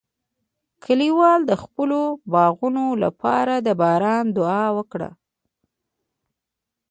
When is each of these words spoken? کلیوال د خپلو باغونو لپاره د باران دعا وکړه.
کلیوال 0.83 1.39
د 1.47 1.53
خپلو 1.63 1.99
باغونو 2.33 2.85
لپاره 3.03 3.53
د 3.65 3.67
باران 3.81 4.25
دعا 4.37 4.65
وکړه. 4.77 5.09